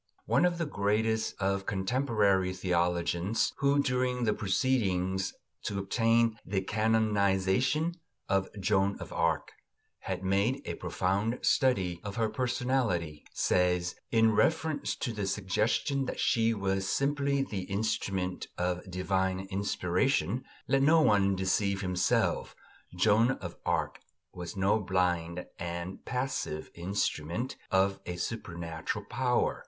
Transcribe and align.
One 0.25 0.45
of 0.45 0.57
the 0.57 0.65
greatest 0.65 1.35
of 1.39 1.67
contemporary 1.67 2.53
theologians, 2.53 3.53
who 3.59 3.83
during 3.83 4.23
the 4.23 4.33
proceedings 4.33 5.31
to 5.65 5.77
obtain 5.77 6.39
the 6.43 6.61
canonisation 6.61 7.93
of 8.27 8.49
Joan 8.59 8.95
of 8.99 9.13
Arc 9.13 9.51
had 9.99 10.23
made 10.23 10.63
a 10.65 10.73
profound 10.73 11.37
study 11.43 12.01
of 12.03 12.15
her 12.15 12.29
personality, 12.29 13.23
says, 13.31 13.93
in 14.09 14.31
reference 14.31 14.95
to 14.95 15.13
the 15.13 15.27
suggestion 15.27 16.05
that 16.05 16.19
she 16.19 16.51
was 16.51 16.89
simply 16.89 17.43
the 17.43 17.65
instrument 17.65 18.47
of 18.57 18.89
divine 18.89 19.41
inspiration: 19.51 20.43
"Let 20.67 20.81
no 20.81 21.03
one 21.03 21.35
deceive 21.35 21.81
himself. 21.81 22.55
Joan 22.95 23.33
of 23.33 23.55
Arc 23.67 23.99
was 24.33 24.57
no 24.57 24.79
blind 24.79 25.45
and 25.59 26.03
passive 26.05 26.71
instrument 26.73 27.55
of 27.69 27.99
a 28.07 28.15
supernatural 28.15 29.05
power. 29.05 29.59